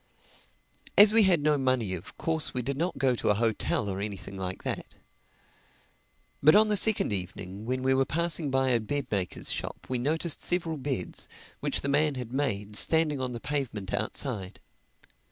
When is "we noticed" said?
9.89-10.41